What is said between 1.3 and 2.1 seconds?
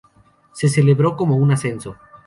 un ascenso.